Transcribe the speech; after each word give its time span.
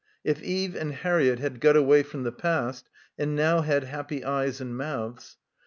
If 0.23 0.41
Eve 0.41 0.75
and 0.75 0.93
Harriett 0.95 1.37
had 1.37 1.59
got 1.59 1.75
away 1.77 2.01
from 2.01 2.23
the 2.23 2.31
past 2.31 2.89
and 3.19 3.35
now 3.35 3.61
had 3.61 3.83
happy 3.83 4.25
eyes 4.25 4.59
and 4.59 4.75
mouths. 4.75 5.37